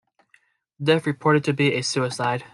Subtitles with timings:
[0.79, 2.43] The death reported to be a suicide.